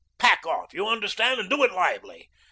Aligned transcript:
Pack 0.17 0.47
off, 0.47 0.73
you 0.73 0.87
understand 0.87 1.39
and 1.39 1.47
do 1.47 1.63
it 1.63 1.71
lively. 1.71 2.27